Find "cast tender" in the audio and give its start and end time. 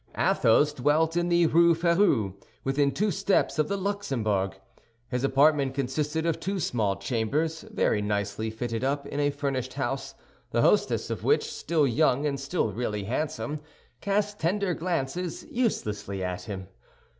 14.01-14.73